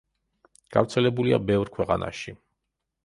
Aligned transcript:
გავრცელებულია 0.77 1.39
ბევრ 1.51 1.71
ქვეყანაში. 1.77 2.35